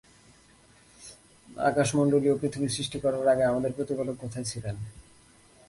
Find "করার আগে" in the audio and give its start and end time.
3.03-3.43